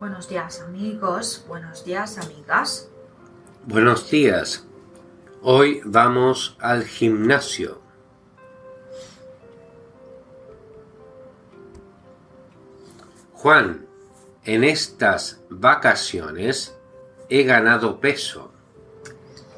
[0.00, 2.88] Buenos días amigos, buenos días amigas.
[3.66, 4.66] Buenos días.
[5.42, 7.82] Hoy vamos al gimnasio.
[13.34, 13.86] Juan,
[14.44, 16.74] en estas vacaciones
[17.28, 18.52] he ganado peso.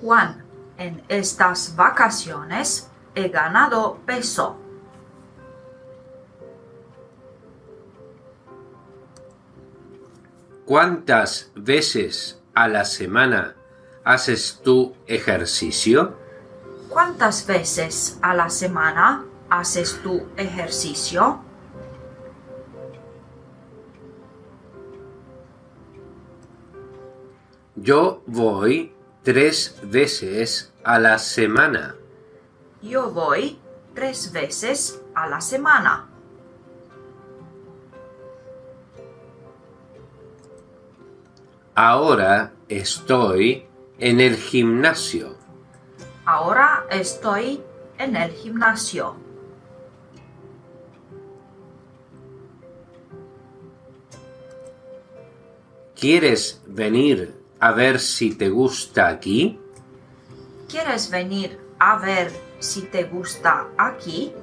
[0.00, 0.44] Juan,
[0.76, 4.56] en estas vacaciones he ganado peso.
[10.64, 13.56] ¿Cuántas veces a la semana
[14.04, 16.16] haces tu ejercicio?
[16.88, 21.40] ¿Cuántas veces a la semana haces tu ejercicio?
[27.74, 28.94] Yo voy
[29.24, 31.96] tres veces a la semana.
[32.82, 33.58] Yo voy
[33.94, 36.11] tres veces a la semana.
[41.74, 43.66] Ahora estoy
[43.98, 45.38] en el gimnasio.
[46.26, 47.62] Ahora estoy
[47.98, 49.16] en el gimnasio.
[55.98, 59.58] ¿Quieres venir a ver si te gusta aquí?
[60.68, 64.34] ¿Quieres venir a ver si te gusta aquí?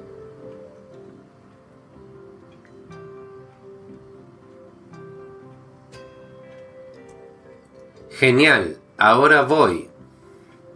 [8.20, 9.88] Genial, ahora voy.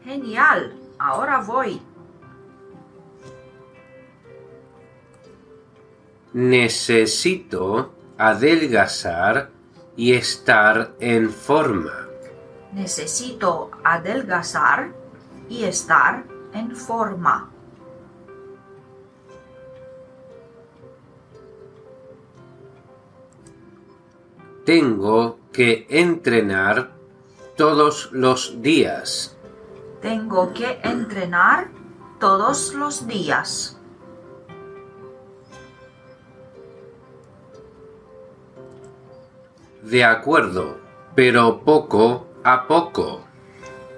[0.02, 1.78] Genial, ahora voy.
[6.32, 9.50] Necesito adelgazar
[9.94, 12.08] y estar en forma.
[12.72, 14.94] Necesito adelgazar
[15.50, 17.50] y estar en forma.
[24.64, 27.03] Tengo que entrenar
[27.56, 29.36] todos los días.
[30.00, 31.68] Tengo que entrenar
[32.18, 33.78] todos los días.
[39.82, 40.78] De acuerdo,
[41.14, 43.20] pero poco a poco.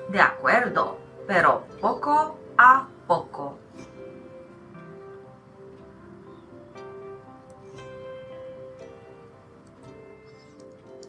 [0.09, 3.59] De acuerdo, pero poco a poco.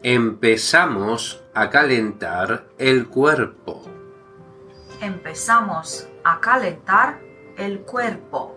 [0.04, 3.82] Empezamos a calentar el cuerpo.
[5.00, 7.18] Empezamos a calentar
[7.56, 8.56] el cuerpo.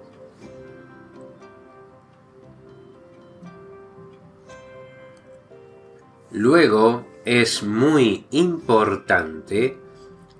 [6.29, 9.79] Luego es muy importante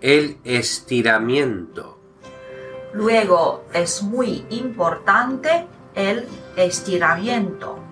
[0.02, 1.98] el estiramiento.
[2.94, 7.91] Luego es muy importante el estiramiento.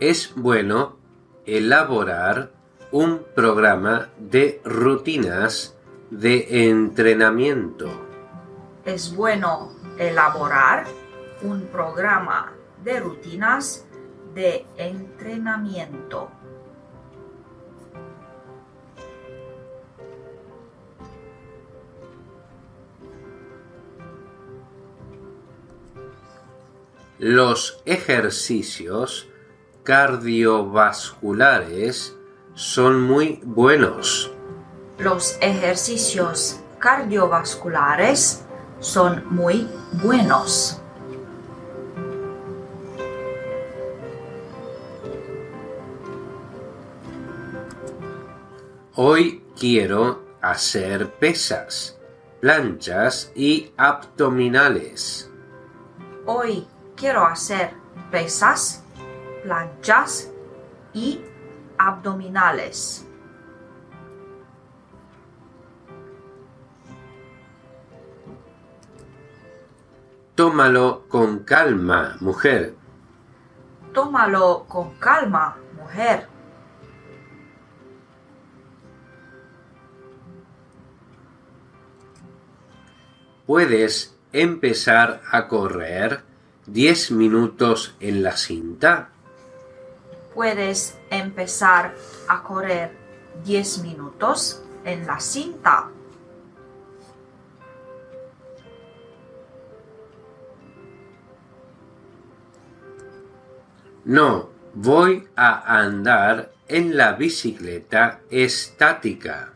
[0.00, 0.96] Es bueno
[1.44, 2.52] elaborar
[2.90, 5.76] un programa de rutinas
[6.10, 7.90] de entrenamiento.
[8.86, 10.86] Es bueno elaborar
[11.42, 13.84] un programa de rutinas
[14.34, 16.30] de entrenamiento.
[27.18, 29.29] Los ejercicios
[29.82, 32.14] cardiovasculares
[32.54, 34.30] son muy buenos.
[34.98, 38.44] Los ejercicios cardiovasculares
[38.80, 39.68] son muy
[40.02, 40.76] buenos.
[48.96, 51.98] Hoy quiero hacer pesas,
[52.40, 55.30] planchas y abdominales.
[56.26, 56.66] Hoy
[56.96, 57.70] quiero hacer
[58.10, 58.84] pesas,
[59.42, 60.32] planchas
[60.92, 61.20] y
[61.78, 63.06] abdominales.
[70.34, 72.74] Tómalo con calma, mujer.
[73.92, 76.28] Tómalo con calma, mujer.
[83.44, 86.22] Puedes empezar a correr
[86.66, 89.10] 10 minutos en la cinta.
[90.40, 91.94] Puedes empezar
[92.26, 92.96] a correr
[93.44, 95.90] 10 minutos en la cinta.
[104.06, 109.52] No, voy a andar en la bicicleta estática.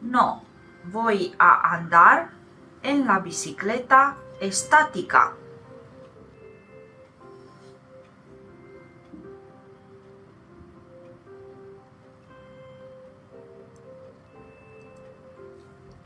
[0.00, 0.44] No,
[0.84, 2.30] voy a andar
[2.82, 5.34] en la bicicleta estática.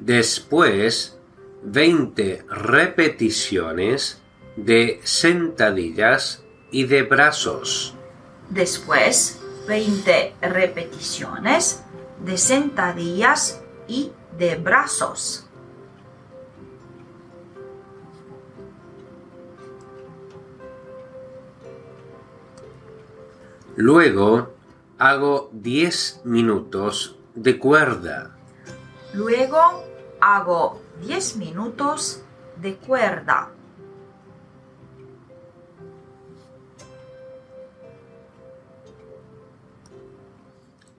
[0.06, 1.18] Después,
[1.64, 4.22] 20 repeticiones
[4.54, 7.96] de sentadillas y de brazos.
[8.48, 11.82] Después, 20 repeticiones
[12.24, 15.48] de sentadillas y de brazos.
[23.74, 24.54] Luego,
[24.98, 28.36] hago 10 minutos de cuerda.
[29.12, 32.22] Luego hago 10 minutos
[32.56, 33.50] de cuerda.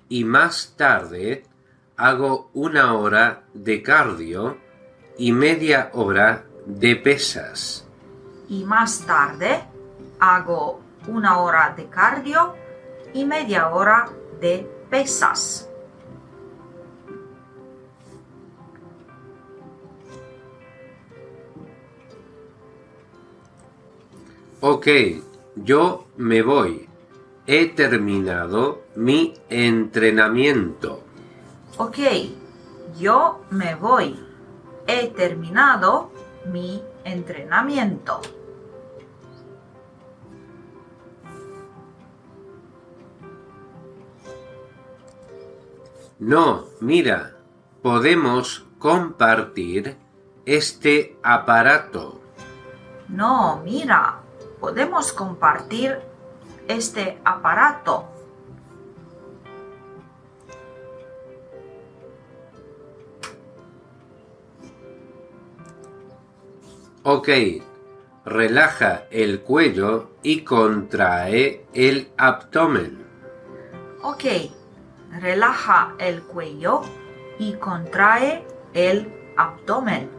[0.09, 1.45] y más tarde
[1.95, 4.57] hago una hora de cardio
[5.17, 7.87] y media hora de pesas.
[8.49, 9.63] Y más tarde
[10.19, 12.55] hago una hora de cardio
[13.13, 14.09] y media hora
[14.39, 15.69] de pesas.
[24.69, 24.87] Ok,
[25.55, 26.89] yo me voy.
[27.45, 31.05] He terminado mi entrenamiento.
[31.77, 31.97] Ok,
[32.99, 34.19] yo me voy.
[34.85, 36.11] He terminado
[36.51, 38.19] mi entrenamiento.
[46.19, 47.37] No, mira,
[47.81, 49.95] podemos compartir
[50.45, 52.19] este aparato.
[53.07, 54.26] No, mira,
[54.59, 55.99] podemos compartir
[56.67, 58.07] este aparato.
[67.03, 67.29] Ok,
[68.25, 73.05] relaja el cuello y contrae el abdomen.
[74.01, 74.25] Ok,
[75.21, 76.81] relaja el cuello
[77.39, 80.16] y contrae el abdomen.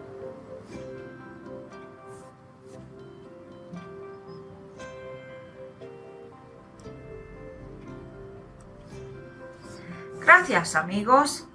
[10.29, 11.47] Gracias amigos.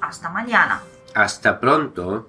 [0.00, 0.80] Hasta mañana.
[1.14, 2.26] Hasta pronto.